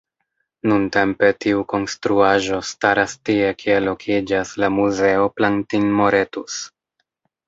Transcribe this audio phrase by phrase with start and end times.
[0.69, 6.57] Nuntempe, tiu konstruaĵo staras tie kie lokiĝas la Muzeo Plantin-Moretus.